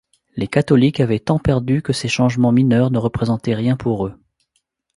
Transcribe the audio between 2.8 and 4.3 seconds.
ne représentaient rien pour eux.